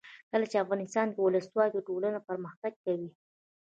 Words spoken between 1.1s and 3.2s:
کې ولسواکي وي ټولنه پرمختګ کوي.